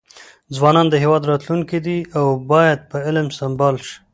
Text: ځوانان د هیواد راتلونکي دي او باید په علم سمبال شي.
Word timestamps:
ځوانان 0.55 0.87
د 0.89 0.95
هیواد 1.03 1.23
راتلونکي 1.31 1.77
دي 1.85 1.97
او 2.19 2.25
باید 2.51 2.79
په 2.91 2.97
علم 3.07 3.27
سمبال 3.39 3.75
شي. 3.85 3.97